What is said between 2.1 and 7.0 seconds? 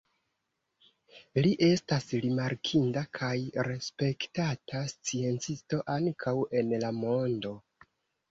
rimarkinda kaj respektata sciencisto ankaŭ en la